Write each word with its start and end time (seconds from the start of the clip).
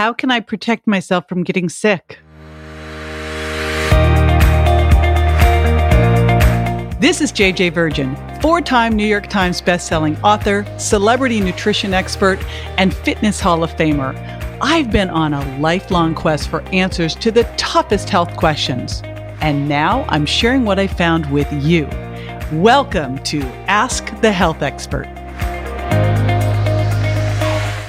How 0.00 0.14
can 0.14 0.30
I 0.30 0.40
protect 0.40 0.86
myself 0.86 1.28
from 1.28 1.44
getting 1.44 1.68
sick? 1.68 2.20
This 6.98 7.20
is 7.20 7.30
JJ 7.30 7.74
Virgin, 7.74 8.16
four 8.40 8.62
time 8.62 8.96
New 8.96 9.06
York 9.06 9.26
Times 9.26 9.60
bestselling 9.60 10.18
author, 10.24 10.64
celebrity 10.78 11.38
nutrition 11.38 11.92
expert, 11.92 12.42
and 12.78 12.94
fitness 12.94 13.40
Hall 13.40 13.62
of 13.62 13.72
Famer. 13.72 14.16
I've 14.62 14.90
been 14.90 15.10
on 15.10 15.34
a 15.34 15.58
lifelong 15.58 16.14
quest 16.14 16.48
for 16.48 16.62
answers 16.68 17.14
to 17.16 17.30
the 17.30 17.44
toughest 17.58 18.08
health 18.08 18.34
questions. 18.38 19.02
And 19.42 19.68
now 19.68 20.06
I'm 20.08 20.24
sharing 20.24 20.64
what 20.64 20.78
I 20.78 20.86
found 20.86 21.30
with 21.30 21.52
you. 21.52 21.86
Welcome 22.52 23.18
to 23.24 23.42
Ask 23.68 24.18
the 24.22 24.32
Health 24.32 24.62
Expert. 24.62 25.04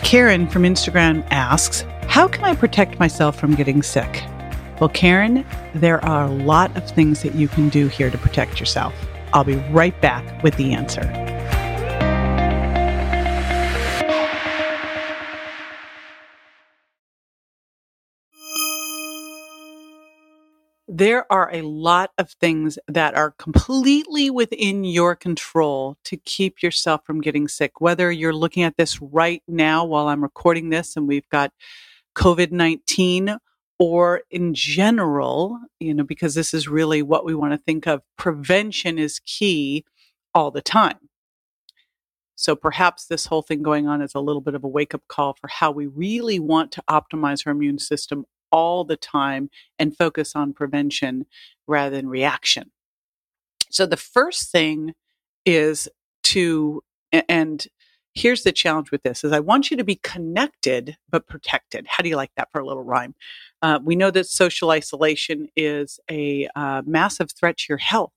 Karen 0.03 0.45
from 0.45 0.63
Instagram 0.63 1.25
asks, 1.31 1.85
How 2.11 2.27
can 2.27 2.43
I 2.43 2.53
protect 2.53 2.99
myself 2.99 3.39
from 3.39 3.55
getting 3.55 3.81
sick? 3.81 4.21
Well, 4.81 4.89
Karen, 4.89 5.45
there 5.73 6.03
are 6.03 6.25
a 6.25 6.29
lot 6.29 6.75
of 6.75 6.91
things 6.91 7.21
that 7.21 7.35
you 7.35 7.47
can 7.47 7.69
do 7.69 7.87
here 7.87 8.09
to 8.09 8.17
protect 8.17 8.59
yourself. 8.59 8.93
I'll 9.31 9.45
be 9.45 9.55
right 9.71 9.99
back 10.01 10.43
with 10.43 10.57
the 10.57 10.73
answer. 10.73 11.03
There 20.89 21.31
are 21.31 21.49
a 21.53 21.61
lot 21.61 22.11
of 22.17 22.31
things 22.31 22.77
that 22.89 23.15
are 23.15 23.31
completely 23.31 24.29
within 24.29 24.83
your 24.83 25.15
control 25.15 25.95
to 26.03 26.17
keep 26.17 26.61
yourself 26.61 27.05
from 27.05 27.21
getting 27.21 27.47
sick. 27.47 27.79
Whether 27.79 28.11
you're 28.11 28.35
looking 28.35 28.63
at 28.63 28.75
this 28.75 29.01
right 29.01 29.41
now 29.47 29.85
while 29.85 30.09
I'm 30.09 30.21
recording 30.21 30.71
this 30.71 30.97
and 30.97 31.07
we've 31.07 31.29
got 31.29 31.53
COVID 32.15 32.51
19, 32.51 33.37
or 33.79 34.21
in 34.29 34.53
general, 34.53 35.59
you 35.79 35.93
know, 35.93 36.03
because 36.03 36.35
this 36.35 36.53
is 36.53 36.67
really 36.67 37.01
what 37.01 37.25
we 37.25 37.33
want 37.33 37.53
to 37.53 37.57
think 37.57 37.87
of, 37.87 38.01
prevention 38.17 38.99
is 38.99 39.19
key 39.25 39.83
all 40.33 40.51
the 40.51 40.61
time. 40.61 41.09
So 42.35 42.55
perhaps 42.55 43.05
this 43.05 43.27
whole 43.27 43.43
thing 43.43 43.61
going 43.61 43.87
on 43.87 44.01
is 44.01 44.15
a 44.15 44.19
little 44.19 44.41
bit 44.41 44.55
of 44.55 44.63
a 44.63 44.67
wake 44.67 44.95
up 44.95 45.03
call 45.07 45.35
for 45.39 45.47
how 45.47 45.71
we 45.71 45.87
really 45.87 46.39
want 46.39 46.71
to 46.71 46.83
optimize 46.89 47.45
our 47.45 47.51
immune 47.51 47.79
system 47.79 48.25
all 48.51 48.83
the 48.83 48.97
time 48.97 49.49
and 49.77 49.95
focus 49.95 50.35
on 50.35 50.53
prevention 50.53 51.25
rather 51.67 51.95
than 51.95 52.07
reaction. 52.07 52.71
So 53.69 53.85
the 53.85 53.97
first 53.97 54.51
thing 54.51 54.93
is 55.45 55.87
to, 56.23 56.83
and 57.11 57.65
here's 58.13 58.43
the 58.43 58.51
challenge 58.51 58.91
with 58.91 59.03
this 59.03 59.23
is 59.23 59.31
I 59.31 59.39
want 59.39 59.71
you 59.71 59.77
to 59.77 59.83
be 59.83 59.95
connected 59.95 60.97
but 61.09 61.27
protected. 61.27 61.85
How 61.87 62.03
do 62.03 62.09
you 62.09 62.15
like 62.15 62.31
that 62.35 62.49
for 62.51 62.59
a 62.59 62.65
little 62.65 62.83
rhyme? 62.83 63.15
Uh, 63.61 63.79
we 63.83 63.95
know 63.95 64.11
that 64.11 64.27
social 64.27 64.71
isolation 64.71 65.47
is 65.55 65.99
a 66.09 66.47
uh, 66.55 66.81
massive 66.85 67.31
threat 67.31 67.57
to 67.57 67.65
your 67.69 67.77
health. 67.77 68.13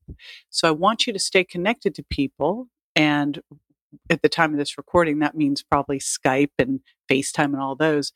So 0.50 0.68
I 0.68 0.72
want 0.72 1.06
you 1.06 1.12
to 1.12 1.18
stay 1.18 1.44
connected 1.44 1.94
to 1.94 2.02
people. 2.02 2.68
And 2.96 3.40
at 4.10 4.22
the 4.22 4.28
time 4.28 4.52
of 4.52 4.58
this 4.58 4.76
recording, 4.76 5.20
that 5.20 5.36
means 5.36 5.62
probably 5.62 5.98
Skype 5.98 6.50
and 6.58 6.80
FaceTime 7.10 7.52
and 7.52 7.60
all 7.60 7.76
those, 7.76 8.12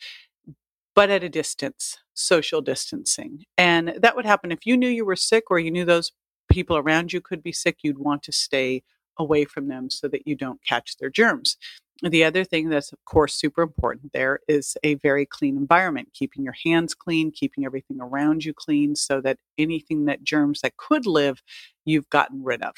but 0.94 1.10
at 1.10 1.22
a 1.22 1.28
distance, 1.28 1.98
social 2.14 2.60
distancing. 2.60 3.44
And 3.56 3.94
that 4.00 4.16
would 4.16 4.26
happen 4.26 4.50
if 4.50 4.66
you 4.66 4.76
knew 4.76 4.88
you 4.88 5.04
were 5.04 5.16
sick 5.16 5.44
or 5.50 5.58
you 5.58 5.70
knew 5.70 5.84
those 5.84 6.12
people 6.50 6.76
around 6.76 7.12
you 7.12 7.20
could 7.20 7.42
be 7.42 7.52
sick, 7.52 7.78
you'd 7.82 7.98
want 7.98 8.22
to 8.24 8.32
stay 8.32 8.82
away 9.19 9.44
from 9.44 9.69
them 9.69 9.91
so 9.91 10.08
that 10.08 10.27
you 10.27 10.34
don't 10.34 10.64
catch 10.64 10.97
their 10.97 11.11
germs. 11.11 11.56
The 12.02 12.22
other 12.22 12.44
thing 12.44 12.69
that's, 12.69 12.92
of 12.92 13.05
course, 13.05 13.34
super 13.34 13.62
important 13.62 14.12
there 14.12 14.38
is 14.47 14.77
a 14.84 14.94
very 14.94 15.27
clean 15.27 15.56
environment, 15.56 16.11
keeping 16.14 16.44
your 16.44 16.55
hands 16.64 16.94
clean, 16.94 17.33
keeping 17.33 17.64
everything 17.64 17.98
around 18.00 18.44
you 18.44 18.55
clean 18.55 18.94
so 18.94 19.20
that 19.22 19.39
anything 19.56 20.05
that 20.05 20.22
germs 20.22 20.61
that 20.61 20.77
could 20.77 21.06
live, 21.06 21.42
you've 21.84 22.08
gotten 22.08 22.44
rid 22.44 22.62
of. 22.62 22.74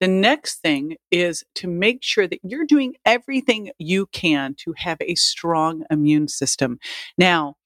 The 0.00 0.08
next 0.08 0.56
thing 0.56 0.96
is 1.10 1.44
to 1.54 1.68
make 1.68 2.02
sure 2.02 2.26
that 2.26 2.40
you're 2.42 2.66
doing 2.66 2.96
everything 3.06 3.70
you 3.78 4.06
can 4.06 4.54
to 4.58 4.74
have 4.76 4.98
a 5.00 5.14
strong 5.14 5.84
immune 5.90 6.28
system. 6.28 6.78
Now, 7.16 7.56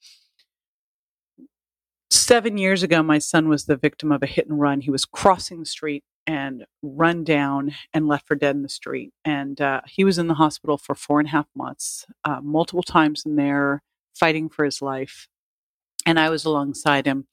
seven 2.11 2.57
years 2.57 2.85
ago, 2.85 3.03
my 3.03 3.19
son 3.19 3.49
was 3.49 3.65
the 3.65 3.77
victim 3.77 4.13
of 4.13 4.23
a 4.23 4.27
hit 4.27 4.47
and 4.49 4.61
run. 4.61 4.83
He 4.83 4.91
was 4.91 5.05
crossing 5.05 5.59
the 5.59 5.67
street 5.67 6.05
and 6.29 6.67
run 6.83 7.25
down 7.25 7.75
and 7.95 8.07
left 8.07 8.29
for 8.29 8.35
dead 8.35 8.55
in 8.55 8.63
the 8.63 8.69
street. 8.69 9.13
And 9.25 9.59
uh, 9.61 9.81
he 9.87 10.05
was 10.05 10.19
in 10.19 10.27
the 10.29 10.35
hospital 10.35 10.77
for 10.77 10.95
four 10.95 11.21
and 11.21 11.27
a 11.27 11.33
half 11.33 11.47
months, 11.57 12.05
uh, 12.23 12.41
multiple 12.43 12.83
times 12.83 13.23
in 13.25 13.37
there, 13.37 13.83
fighting 14.15 14.51
for 14.51 14.67
his 14.67 14.83
life. 14.83 15.27
And 16.05 16.21
I 16.21 16.29
was 16.29 16.45
alongside 16.45 17.07
him. 17.07 17.27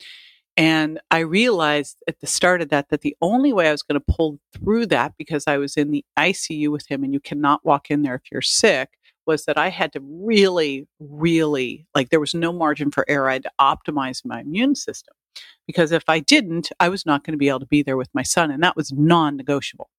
And 0.56 1.02
I 1.12 1.20
realized 1.20 1.98
at 2.08 2.22
the 2.22 2.28
start 2.28 2.62
of 2.62 2.70
that 2.70 2.88
that 2.88 3.02
the 3.02 3.18
only 3.22 3.52
way 3.52 3.68
I 3.68 3.74
was 3.74 3.84
going 3.84 4.00
to 4.00 4.14
pull 4.16 4.40
through 4.54 4.86
that, 4.86 5.16
because 5.18 5.44
I 5.46 5.58
was 5.58 5.76
in 5.76 5.92
the 5.92 6.06
ICU 6.18 6.72
with 6.72 6.90
him, 6.90 7.04
and 7.04 7.14
you 7.14 7.20
cannot 7.20 7.66
walk 7.66 7.92
in 7.92 8.04
there 8.04 8.16
if 8.16 8.32
you're 8.32 8.42
sick, 8.42 8.92
was 9.28 9.44
that 9.44 9.58
I 9.58 9.68
had 9.68 9.92
to 9.94 10.00
really, 10.02 10.88
really, 11.02 11.86
like, 11.94 12.12
there 12.12 12.22
was 12.22 12.34
no 12.34 12.54
margin 12.54 12.92
for 12.92 13.04
error. 13.10 13.30
I 13.30 13.34
had 13.34 13.44
to 13.44 13.52
optimize 13.60 14.24
my 14.24 14.40
immune 14.40 14.76
system 14.76 15.16
because 15.68 15.92
if 15.92 16.04
I 16.08 16.20
didn't, 16.20 16.72
I 16.80 16.90
was 16.90 17.06
not 17.06 17.24
going 17.24 17.34
to 17.34 17.38
be 17.38 17.50
able 17.50 17.62
to 17.62 17.66
be 17.66 17.84
there 17.84 17.98
with 17.98 18.10
my 18.14 18.24
son. 18.24 18.52
And 18.52 18.62
that 18.64 18.76
was 18.76 18.92
non 18.92 19.36
negotiable. 19.36 19.90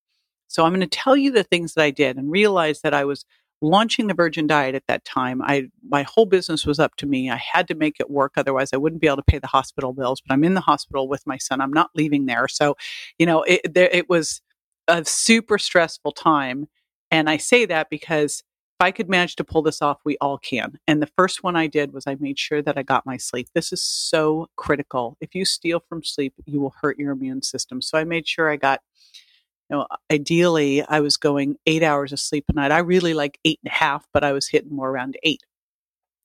So 0.48 0.64
I'm 0.64 0.72
going 0.72 0.80
to 0.80 0.86
tell 0.86 1.16
you 1.16 1.32
the 1.32 1.42
things 1.42 1.74
that 1.74 1.82
I 1.82 1.90
did 1.90 2.16
and 2.16 2.30
realize 2.30 2.80
that 2.82 2.94
I 2.94 3.04
was 3.04 3.24
launching 3.62 4.06
the 4.06 4.14
virgin 4.14 4.46
diet 4.46 4.74
at 4.74 4.86
that 4.86 5.04
time. 5.04 5.40
I, 5.42 5.68
my 5.88 6.02
whole 6.02 6.26
business 6.26 6.66
was 6.66 6.78
up 6.78 6.94
to 6.96 7.06
me. 7.06 7.30
I 7.30 7.36
had 7.36 7.66
to 7.68 7.74
make 7.74 7.98
it 7.98 8.10
work. 8.10 8.32
Otherwise 8.36 8.70
I 8.72 8.76
wouldn't 8.76 9.00
be 9.00 9.06
able 9.06 9.16
to 9.16 9.22
pay 9.22 9.38
the 9.38 9.46
hospital 9.46 9.92
bills, 9.92 10.20
but 10.20 10.32
I'm 10.32 10.44
in 10.44 10.54
the 10.54 10.60
hospital 10.60 11.08
with 11.08 11.26
my 11.26 11.38
son. 11.38 11.60
I'm 11.60 11.72
not 11.72 11.90
leaving 11.94 12.26
there. 12.26 12.48
So, 12.48 12.76
you 13.18 13.26
know, 13.26 13.42
it, 13.42 13.74
there, 13.74 13.88
it 13.90 14.08
was 14.08 14.42
a 14.88 15.04
super 15.04 15.58
stressful 15.58 16.12
time. 16.12 16.68
And 17.10 17.30
I 17.30 17.38
say 17.38 17.64
that 17.66 17.88
because 17.88 18.42
if 18.78 18.84
I 18.84 18.90
could 18.90 19.08
manage 19.08 19.36
to 19.36 19.44
pull 19.44 19.62
this 19.62 19.80
off, 19.80 20.00
we 20.04 20.18
all 20.20 20.36
can. 20.36 20.78
And 20.86 21.00
the 21.00 21.10
first 21.16 21.42
one 21.42 21.56
I 21.56 21.66
did 21.66 21.94
was 21.94 22.06
I 22.06 22.16
made 22.20 22.38
sure 22.38 22.60
that 22.60 22.76
I 22.76 22.82
got 22.82 23.06
my 23.06 23.16
sleep. 23.16 23.48
This 23.54 23.72
is 23.72 23.82
so 23.82 24.50
critical. 24.56 25.16
If 25.18 25.34
you 25.34 25.46
steal 25.46 25.82
from 25.88 26.04
sleep, 26.04 26.34
you 26.44 26.60
will 26.60 26.74
hurt 26.82 26.98
your 26.98 27.12
immune 27.12 27.40
system. 27.40 27.80
So 27.80 27.96
I 27.96 28.04
made 28.04 28.28
sure 28.28 28.50
I 28.50 28.56
got, 28.56 28.82
you 29.70 29.78
know, 29.78 29.86
ideally 30.12 30.82
I 30.82 31.00
was 31.00 31.16
going 31.16 31.56
eight 31.64 31.82
hours 31.82 32.12
of 32.12 32.20
sleep 32.20 32.44
a 32.50 32.52
night. 32.52 32.70
I 32.70 32.80
really 32.80 33.14
like 33.14 33.38
eight 33.46 33.60
and 33.64 33.72
a 33.72 33.74
half, 33.74 34.06
but 34.12 34.22
I 34.22 34.32
was 34.32 34.48
hitting 34.48 34.76
more 34.76 34.90
around 34.90 35.16
eight. 35.22 35.40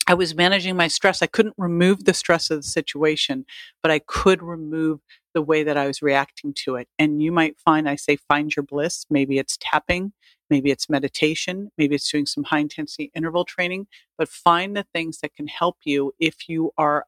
I 0.05 0.13
was 0.13 0.35
managing 0.35 0.75
my 0.75 0.89
stress. 0.89 1.21
I 1.21 1.27
couldn't 1.27 1.55
remove 1.57 2.03
the 2.03 2.13
stress 2.13 2.51
of 2.51 2.57
the 2.57 2.67
situation, 2.67 3.45
but 3.81 3.93
I 3.93 3.99
could 3.99 4.43
remove 4.43 4.99
the 5.33 5.41
way 5.41 5.63
that 5.63 5.77
I 5.77 5.87
was 5.87 6.01
reacting 6.01 6.53
to 6.65 6.75
it. 6.75 6.89
And 6.99 7.23
you 7.23 7.31
might 7.31 7.57
find 7.59 7.87
I 7.87 7.95
say 7.95 8.17
find 8.17 8.53
your 8.53 8.63
bliss. 8.63 9.05
Maybe 9.09 9.37
it's 9.37 9.57
tapping, 9.61 10.11
maybe 10.51 10.69
it's 10.69 10.89
meditation, 10.89 11.71
maybe 11.77 11.95
it's 11.95 12.11
doing 12.11 12.27
some 12.27 12.43
high 12.43 12.59
intensity 12.59 13.11
interval 13.15 13.45
training, 13.45 13.87
but 14.17 14.27
find 14.27 14.77
the 14.77 14.85
things 14.93 15.19
that 15.21 15.33
can 15.33 15.47
help 15.47 15.77
you 15.83 16.13
if 16.19 16.47
you 16.47 16.71
are, 16.77 17.05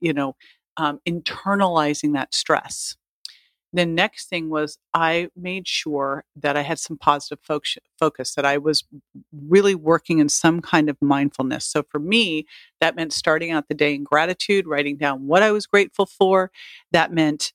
you 0.00 0.14
know, 0.14 0.36
um, 0.78 1.00
internalizing 1.06 2.14
that 2.14 2.32
stress. 2.32 2.96
The 3.74 3.86
next 3.86 4.28
thing 4.28 4.50
was 4.50 4.78
I 4.92 5.28
made 5.34 5.66
sure 5.66 6.24
that 6.36 6.58
I 6.58 6.62
had 6.62 6.78
some 6.78 6.98
positive 6.98 7.38
focus, 7.42 8.34
that 8.34 8.44
I 8.44 8.58
was 8.58 8.84
really 9.32 9.74
working 9.74 10.18
in 10.18 10.28
some 10.28 10.60
kind 10.60 10.90
of 10.90 10.98
mindfulness. 11.00 11.64
So 11.64 11.82
for 11.82 11.98
me, 11.98 12.46
that 12.80 12.96
meant 12.96 13.14
starting 13.14 13.50
out 13.50 13.68
the 13.68 13.74
day 13.74 13.94
in 13.94 14.04
gratitude, 14.04 14.66
writing 14.66 14.98
down 14.98 15.26
what 15.26 15.42
I 15.42 15.52
was 15.52 15.66
grateful 15.66 16.04
for. 16.04 16.50
That 16.92 17.12
meant 17.12 17.54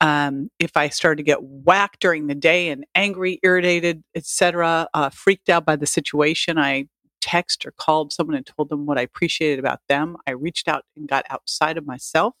um, 0.00 0.50
if 0.58 0.76
I 0.76 0.88
started 0.88 1.16
to 1.18 1.22
get 1.24 1.42
whacked 1.42 2.00
during 2.00 2.26
the 2.26 2.34
day 2.34 2.68
and 2.68 2.84
angry, 2.94 3.40
irritated, 3.42 4.02
etc., 4.14 4.88
uh, 4.94 5.10
freaked 5.10 5.48
out 5.48 5.64
by 5.64 5.76
the 5.76 5.86
situation, 5.86 6.58
I 6.58 6.86
text 7.20 7.66
or 7.66 7.72
called 7.72 8.12
someone 8.12 8.36
and 8.36 8.46
told 8.46 8.68
them 8.68 8.86
what 8.86 8.98
I 8.98 9.02
appreciated 9.02 9.58
about 9.58 9.80
them. 9.88 10.16
I 10.26 10.32
reached 10.32 10.68
out 10.68 10.84
and 10.96 11.08
got 11.08 11.24
outside 11.30 11.76
of 11.76 11.86
myself 11.86 12.34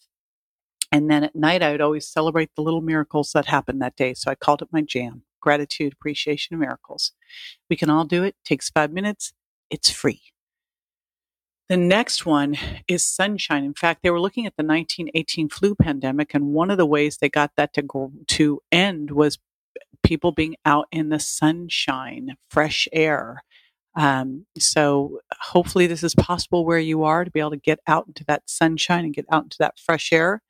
and 0.90 1.10
then 1.10 1.24
at 1.24 1.36
night, 1.36 1.62
I 1.62 1.72
would 1.72 1.80
always 1.80 2.08
celebrate 2.08 2.50
the 2.54 2.62
little 2.62 2.80
miracles 2.80 3.32
that 3.32 3.46
happened 3.46 3.82
that 3.82 3.96
day. 3.96 4.14
So 4.14 4.30
I 4.30 4.34
called 4.34 4.62
it 4.62 4.68
my 4.72 4.82
jam 4.82 5.22
gratitude, 5.40 5.92
appreciation, 5.92 6.54
and 6.54 6.60
miracles. 6.60 7.12
We 7.70 7.76
can 7.76 7.90
all 7.90 8.04
do 8.04 8.24
it. 8.24 8.34
Takes 8.44 8.70
five 8.70 8.92
minutes. 8.92 9.32
It's 9.70 9.88
free. 9.90 10.20
The 11.68 11.76
next 11.76 12.24
one 12.24 12.56
is 12.88 13.04
sunshine. 13.04 13.62
In 13.62 13.74
fact, 13.74 14.02
they 14.02 14.10
were 14.10 14.20
looking 14.20 14.46
at 14.46 14.56
the 14.56 14.64
1918 14.64 15.50
flu 15.50 15.74
pandemic, 15.74 16.32
and 16.32 16.54
one 16.54 16.70
of 16.70 16.78
the 16.78 16.86
ways 16.86 17.18
they 17.18 17.28
got 17.28 17.52
that 17.56 17.74
to 17.74 17.82
go, 17.82 18.10
to 18.28 18.62
end 18.72 19.10
was 19.10 19.38
people 20.02 20.32
being 20.32 20.56
out 20.64 20.86
in 20.90 21.10
the 21.10 21.20
sunshine, 21.20 22.36
fresh 22.50 22.88
air. 22.90 23.42
Um, 23.94 24.46
so 24.58 25.20
hopefully, 25.40 25.86
this 25.86 26.02
is 26.02 26.14
possible 26.14 26.64
where 26.64 26.78
you 26.78 27.04
are 27.04 27.24
to 27.24 27.30
be 27.30 27.40
able 27.40 27.50
to 27.50 27.56
get 27.58 27.80
out 27.86 28.06
into 28.06 28.24
that 28.28 28.48
sunshine 28.48 29.04
and 29.04 29.14
get 29.14 29.26
out 29.30 29.44
into 29.44 29.58
that 29.60 29.78
fresh 29.78 30.10
air 30.10 30.40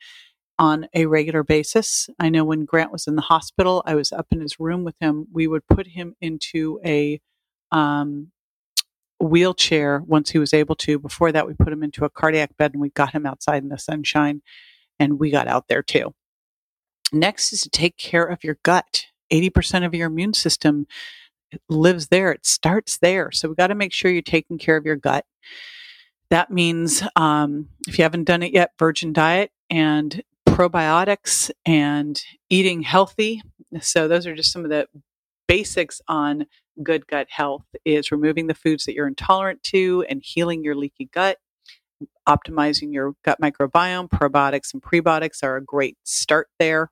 on 0.56 0.86
a 0.94 1.06
regular 1.06 1.42
basis. 1.42 2.08
I 2.20 2.28
know 2.28 2.44
when 2.44 2.64
Grant 2.64 2.92
was 2.92 3.08
in 3.08 3.16
the 3.16 3.22
hospital, 3.22 3.82
I 3.86 3.96
was 3.96 4.12
up 4.12 4.26
in 4.30 4.40
his 4.40 4.60
room 4.60 4.84
with 4.84 4.94
him. 5.00 5.26
We 5.32 5.48
would 5.48 5.66
put 5.66 5.88
him 5.88 6.14
into 6.20 6.78
a 6.84 7.20
um, 7.72 8.30
wheelchair 9.20 10.02
once 10.06 10.30
he 10.30 10.38
was 10.38 10.54
able 10.54 10.76
to. 10.76 10.98
Before 10.98 11.32
that, 11.32 11.46
we 11.46 11.54
put 11.54 11.72
him 11.72 11.82
into 11.82 12.04
a 12.04 12.10
cardiac 12.10 12.56
bed 12.56 12.72
and 12.72 12.80
we 12.80 12.90
got 12.90 13.12
him 13.12 13.26
outside 13.26 13.62
in 13.62 13.68
the 13.68 13.78
sunshine 13.78 14.42
and 14.98 15.18
we 15.18 15.30
got 15.30 15.48
out 15.48 15.68
there 15.68 15.82
too. 15.82 16.14
Next 17.12 17.52
is 17.52 17.62
to 17.62 17.70
take 17.70 17.96
care 17.96 18.24
of 18.24 18.44
your 18.44 18.58
gut. 18.62 19.06
80% 19.32 19.84
of 19.84 19.94
your 19.94 20.06
immune 20.06 20.34
system 20.34 20.86
lives 21.68 22.08
there. 22.08 22.32
It 22.32 22.46
starts 22.46 22.98
there. 22.98 23.30
So 23.30 23.48
we 23.48 23.54
got 23.54 23.68
to 23.68 23.74
make 23.74 23.92
sure 23.92 24.10
you're 24.10 24.22
taking 24.22 24.58
care 24.58 24.76
of 24.76 24.84
your 24.84 24.96
gut. 24.96 25.24
That 26.30 26.50
means 26.50 27.02
um, 27.16 27.68
if 27.86 27.98
you 27.98 28.02
haven't 28.02 28.24
done 28.24 28.42
it 28.42 28.52
yet, 28.52 28.72
virgin 28.78 29.12
diet 29.12 29.50
and 29.70 30.22
probiotics 30.46 31.50
and 31.64 32.20
eating 32.50 32.82
healthy. 32.82 33.42
So 33.80 34.08
those 34.08 34.26
are 34.26 34.34
just 34.34 34.52
some 34.52 34.64
of 34.64 34.70
the 34.70 34.86
basics 35.46 36.02
on 36.08 36.46
good 36.82 37.06
gut 37.06 37.28
health 37.30 37.64
is 37.84 38.10
removing 38.12 38.46
the 38.46 38.54
foods 38.54 38.84
that 38.84 38.94
you're 38.94 39.06
intolerant 39.06 39.62
to 39.64 40.04
and 40.08 40.22
healing 40.24 40.64
your 40.64 40.74
leaky 40.74 41.06
gut. 41.12 41.38
Optimizing 42.28 42.92
your 42.92 43.14
gut 43.24 43.38
microbiome, 43.42 44.08
probiotics 44.08 44.72
and 44.72 44.82
prebiotics 44.82 45.42
are 45.42 45.56
a 45.56 45.64
great 45.64 45.96
start 46.04 46.48
there. 46.58 46.90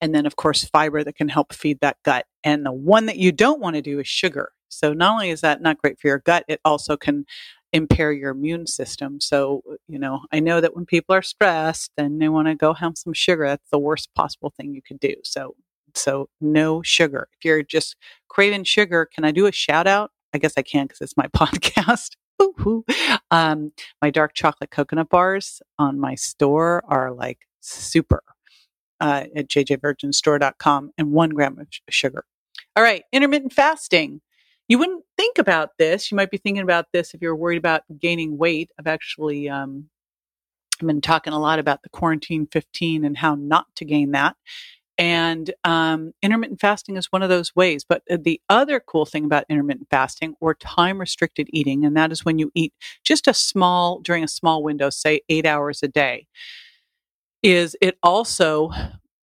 And 0.00 0.14
then, 0.14 0.24
of 0.24 0.36
course, 0.36 0.64
fiber 0.64 1.04
that 1.04 1.16
can 1.16 1.28
help 1.28 1.52
feed 1.52 1.80
that 1.80 1.98
gut. 2.04 2.26
And 2.42 2.64
the 2.64 2.72
one 2.72 3.06
that 3.06 3.18
you 3.18 3.32
don't 3.32 3.60
want 3.60 3.76
to 3.76 3.82
do 3.82 3.98
is 3.98 4.06
sugar. 4.06 4.52
So, 4.68 4.92
not 4.92 5.12
only 5.12 5.30
is 5.30 5.40
that 5.42 5.60
not 5.60 5.78
great 5.78 5.98
for 6.00 6.08
your 6.08 6.20
gut, 6.20 6.44
it 6.48 6.60
also 6.64 6.96
can 6.96 7.26
impair 7.72 8.12
your 8.12 8.30
immune 8.30 8.66
system. 8.66 9.20
So, 9.20 9.62
you 9.88 9.98
know, 9.98 10.20
I 10.32 10.40
know 10.40 10.60
that 10.60 10.74
when 10.74 10.86
people 10.86 11.14
are 11.14 11.22
stressed 11.22 11.92
and 11.96 12.20
they 12.20 12.28
want 12.28 12.48
to 12.48 12.54
go 12.54 12.74
have 12.74 12.96
some 12.96 13.12
sugar, 13.12 13.46
that's 13.46 13.70
the 13.70 13.78
worst 13.78 14.10
possible 14.14 14.52
thing 14.56 14.74
you 14.74 14.82
could 14.82 15.00
do. 15.00 15.14
So, 15.22 15.54
so 15.96 16.28
no 16.40 16.82
sugar. 16.82 17.28
If 17.38 17.44
you're 17.44 17.62
just 17.62 17.96
craving 18.28 18.64
sugar, 18.64 19.06
can 19.06 19.24
I 19.24 19.30
do 19.30 19.46
a 19.46 19.52
shout 19.52 19.86
out? 19.86 20.10
I 20.32 20.38
guess 20.38 20.54
I 20.56 20.62
can 20.62 20.86
because 20.86 21.00
it's 21.00 21.16
my 21.16 21.26
podcast. 21.36 22.10
um, 23.30 23.72
my 24.00 24.10
dark 24.10 24.32
chocolate 24.34 24.70
coconut 24.70 25.10
bars 25.10 25.60
on 25.78 26.00
my 26.00 26.14
store 26.14 26.82
are 26.88 27.12
like 27.12 27.40
super 27.60 28.22
uh, 29.00 29.24
at 29.34 29.48
jjvirginstore.com 29.48 30.90
and 30.96 31.12
one 31.12 31.30
gram 31.30 31.58
of 31.58 31.66
sugar. 31.88 32.24
All 32.76 32.82
right, 32.82 33.02
intermittent 33.12 33.52
fasting. 33.52 34.20
You 34.68 34.78
wouldn't 34.78 35.04
think 35.16 35.38
about 35.38 35.70
this. 35.78 36.10
You 36.10 36.16
might 36.16 36.30
be 36.30 36.36
thinking 36.36 36.62
about 36.62 36.86
this 36.92 37.12
if 37.12 37.20
you're 37.20 37.34
worried 37.34 37.58
about 37.58 37.82
gaining 37.98 38.38
weight. 38.38 38.70
I've 38.78 38.86
actually 38.86 39.48
um, 39.48 39.90
I've 40.80 40.86
been 40.86 41.00
talking 41.00 41.32
a 41.32 41.38
lot 41.38 41.58
about 41.58 41.82
the 41.82 41.88
quarantine 41.88 42.46
15 42.50 43.04
and 43.04 43.16
how 43.16 43.34
not 43.34 43.66
to 43.76 43.84
gain 43.84 44.12
that. 44.12 44.36
And 45.00 45.50
um, 45.64 46.12
intermittent 46.22 46.60
fasting 46.60 46.98
is 46.98 47.06
one 47.06 47.22
of 47.22 47.30
those 47.30 47.56
ways. 47.56 47.86
But 47.88 48.02
uh, 48.10 48.18
the 48.20 48.38
other 48.50 48.80
cool 48.80 49.06
thing 49.06 49.24
about 49.24 49.46
intermittent 49.48 49.88
fasting 49.90 50.34
or 50.40 50.54
time 50.54 51.00
restricted 51.00 51.48
eating, 51.54 51.86
and 51.86 51.96
that 51.96 52.12
is 52.12 52.22
when 52.22 52.38
you 52.38 52.52
eat 52.54 52.74
just 53.02 53.26
a 53.26 53.32
small, 53.32 54.00
during 54.00 54.22
a 54.22 54.28
small 54.28 54.62
window, 54.62 54.90
say 54.90 55.22
eight 55.30 55.46
hours 55.46 55.82
a 55.82 55.88
day, 55.88 56.26
is 57.42 57.74
it 57.80 57.96
also 58.02 58.70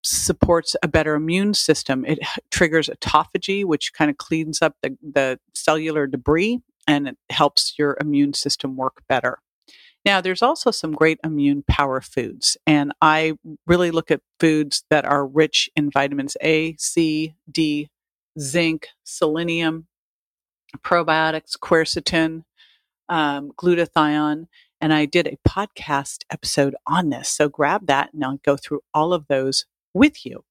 supports 0.01 0.77
a 0.81 0.88
better 0.88 1.13
immune 1.13 1.54
system. 1.54 2.06
It 2.06 2.19
triggers 2.51 2.88
autophagy, 2.88 3.66
which 3.66 3.92
kind 3.92 4.10
of 4.10 4.18
cleans 4.18 4.62
up 4.62 4.75
the, 4.81 4.98
the 5.01 5.39
cellular 5.54 6.07
debris 6.07 6.62
and 6.88 7.10
it 7.10 7.18
helps 7.30 7.74
your 7.77 7.98
immune 8.00 8.33
system 8.33 8.77
work 8.77 9.01
better. 9.10 9.39
Now, 10.06 10.22
there's 10.22 10.44
also 10.44 10.69
some 10.69 10.92
great 10.92 11.19
immune 11.24 11.63
power 11.68 12.00
foods, 12.00 12.57
and 12.68 12.94
I 13.02 13.34
really 13.66 13.90
look 13.90 14.12
at 14.12 14.22
foods 14.40 14.84
that 14.92 15.04
are 15.04 15.25
rich 15.25 15.69
in 15.75 15.90
vitamins 15.90 16.38
A, 16.42 16.75
C, 16.78 17.36
D, 17.52 17.90
zinc, 18.40 18.90
selenium, 19.04 19.88
probiotics, 20.78 21.57
quercetin, 21.60 22.44
um, 23.10 23.52
glutathione, 23.57 24.46
and 24.81 24.94
I 24.94 25.06
did 25.06 25.28
a 25.28 25.38
podcast 25.48 26.24
episode 26.30 26.75
on 26.86 27.10
this. 27.10 27.30
So 27.30 27.50
grab 27.50 27.88
that 27.88 28.13
and 28.13 28.24
I'll 28.24 28.40
go 28.44 28.58
through 28.58 28.81
all 28.94 29.13
of 29.13 29.28
those 29.28 29.66
with 29.94 30.25
you. 30.25 30.44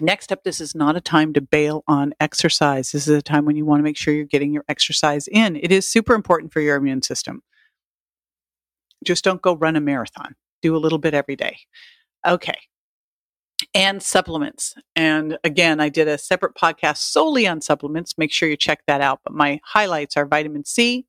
Next 0.00 0.30
up, 0.30 0.44
this 0.44 0.60
is 0.60 0.74
not 0.74 0.96
a 0.96 1.00
time 1.00 1.32
to 1.32 1.40
bail 1.40 1.82
on 1.88 2.14
exercise. 2.20 2.92
This 2.92 3.08
is 3.08 3.16
a 3.16 3.22
time 3.22 3.44
when 3.44 3.56
you 3.56 3.64
want 3.64 3.80
to 3.80 3.84
make 3.84 3.96
sure 3.96 4.14
you're 4.14 4.24
getting 4.24 4.52
your 4.52 4.64
exercise 4.68 5.28
in. 5.28 5.56
It 5.56 5.72
is 5.72 5.88
super 5.88 6.14
important 6.14 6.52
for 6.52 6.60
your 6.60 6.76
immune 6.76 7.02
system. 7.02 7.42
Just 9.04 9.24
don't 9.24 9.42
go 9.42 9.56
run 9.56 9.76
a 9.76 9.80
marathon. 9.80 10.34
Do 10.62 10.76
a 10.76 10.78
little 10.78 10.98
bit 10.98 11.14
every 11.14 11.36
day. 11.36 11.58
Okay. 12.26 12.58
And 13.74 14.02
supplements. 14.02 14.74
And 14.96 15.38
again, 15.44 15.80
I 15.80 15.88
did 15.88 16.08
a 16.08 16.18
separate 16.18 16.54
podcast 16.54 16.98
solely 16.98 17.46
on 17.46 17.60
supplements. 17.60 18.16
Make 18.18 18.32
sure 18.32 18.48
you 18.48 18.56
check 18.56 18.80
that 18.86 19.00
out. 19.00 19.20
But 19.24 19.34
my 19.34 19.60
highlights 19.64 20.16
are 20.16 20.26
vitamin 20.26 20.64
C, 20.64 21.06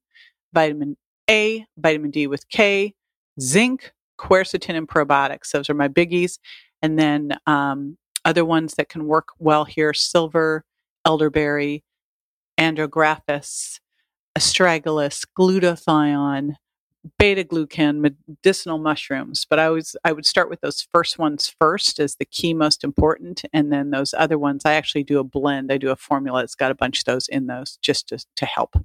vitamin 0.54 0.98
A, 1.30 1.66
vitamin 1.78 2.12
D 2.12 2.28
with 2.28 2.48
K, 2.50 2.94
zinc, 3.40 3.92
quercetin, 4.20 4.76
and 4.76 4.88
probiotics. 4.88 5.52
Those 5.52 5.70
are 5.70 5.76
my 5.76 5.88
biggies. 5.88 6.40
And 6.82 6.98
then 6.98 7.38
um, 7.46 7.98
other 8.26 8.46
ones 8.46 8.76
that 8.76 8.90
can 8.90 9.06
work 9.06 9.30
well 9.40 9.66
here 9.66 9.94
silver, 9.94 10.66
elderberry, 11.06 11.84
andrographis, 12.60 13.80
astragalus, 14.38 15.26
glutathione, 15.38 16.56
beta 17.18 17.44
glucan, 17.44 18.00
medicinal 18.00 18.78
mushrooms. 18.78 19.46
But 19.50 19.60
I 19.60 19.66
always 19.66 19.96
I 20.04 20.12
would 20.12 20.25
start 20.25 20.50
with 20.50 20.62
those 20.62 20.88
first 20.92 21.18
ones 21.18 21.54
first 21.60 22.00
as 22.00 22.16
the 22.16 22.25
key 22.25 22.54
most 22.54 22.84
important, 22.84 23.44
and 23.54 23.72
then 23.72 23.92
those 23.92 24.13
other 24.18 24.38
ones 24.38 24.63
I 24.66 24.74
actually 24.74 25.04
do 25.04 25.19
a 25.19 25.24
blend. 25.24 25.72
I 25.72 25.78
do 25.78 25.92
a 25.92 25.96
formula 25.96 26.42
that's 26.42 26.56
got 26.56 26.72
a 26.72 26.75
bunch 26.75 27.00
of 27.00 27.06
those 27.06 27.28
in 27.28 27.48
those 27.48 27.78
just 27.81 28.10
to, 28.10 28.25
to 28.36 28.46
help. 28.46 28.75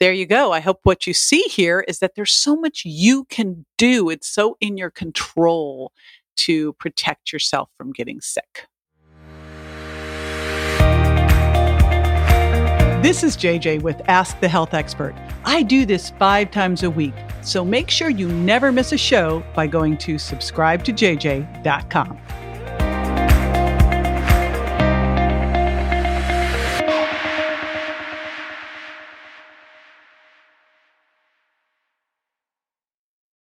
There 0.00 0.12
you 0.12 0.26
go. 0.26 0.52
I 0.52 0.60
hope 0.60 0.80
what 0.82 1.06
you 1.06 1.14
see 1.14 1.42
here 1.42 1.84
is 1.86 2.00
that 2.00 2.16
there's 2.16 2.32
so 2.32 2.56
much 2.56 2.82
you 2.84 3.24
can 3.24 3.64
do. 3.78 4.10
It's 4.10 4.28
so 4.28 4.56
in 4.60 4.76
your 4.76 4.90
control 4.90 5.92
to 6.38 6.72
protect 6.74 7.32
yourself 7.32 7.70
from 7.76 7.92
getting 7.92 8.20
sick. 8.20 8.66
This 13.02 13.24
is 13.24 13.36
JJ 13.36 13.82
with 13.82 14.00
Ask 14.06 14.38
the 14.38 14.46
Health 14.46 14.74
Expert. 14.74 15.16
I 15.44 15.64
do 15.64 15.84
this 15.84 16.10
five 16.10 16.52
times 16.52 16.84
a 16.84 16.90
week, 16.90 17.14
so 17.40 17.64
make 17.64 17.90
sure 17.90 18.10
you 18.10 18.28
never 18.28 18.70
miss 18.70 18.92
a 18.92 18.96
show 18.96 19.42
by 19.56 19.66
going 19.66 19.98
to 19.98 20.18
subscribe 20.18 20.84
to 20.84 20.92
subscribetojj.com. 20.92 22.41